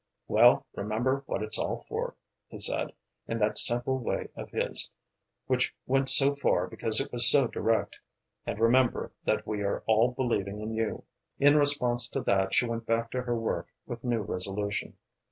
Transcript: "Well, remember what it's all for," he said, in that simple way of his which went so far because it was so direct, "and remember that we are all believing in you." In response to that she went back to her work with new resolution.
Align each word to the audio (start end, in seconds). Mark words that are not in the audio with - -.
"Well, 0.27 0.65
remember 0.73 1.21
what 1.27 1.43
it's 1.43 1.59
all 1.59 1.81
for," 1.87 2.15
he 2.47 2.57
said, 2.57 2.91
in 3.27 3.37
that 3.37 3.59
simple 3.59 3.99
way 3.99 4.29
of 4.35 4.49
his 4.49 4.89
which 5.45 5.75
went 5.85 6.09
so 6.09 6.35
far 6.35 6.65
because 6.65 6.99
it 6.99 7.11
was 7.13 7.29
so 7.29 7.45
direct, 7.45 7.99
"and 8.43 8.59
remember 8.59 9.11
that 9.25 9.45
we 9.45 9.61
are 9.61 9.83
all 9.85 10.09
believing 10.13 10.59
in 10.59 10.73
you." 10.73 11.03
In 11.37 11.53
response 11.55 12.09
to 12.09 12.21
that 12.21 12.51
she 12.55 12.65
went 12.65 12.87
back 12.87 13.11
to 13.11 13.21
her 13.21 13.35
work 13.39 13.67
with 13.85 14.03
new 14.03 14.23
resolution. 14.23 14.97